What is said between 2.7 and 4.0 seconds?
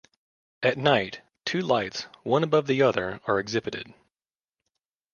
other, are exhibited.